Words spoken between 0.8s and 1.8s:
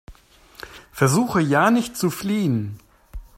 Versuche ja